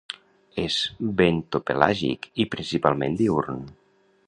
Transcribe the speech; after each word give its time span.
És 0.61 0.77
bentopelàgic 1.19 2.27
i 2.45 2.47
principalment 2.55 3.21
diürn. 3.21 3.63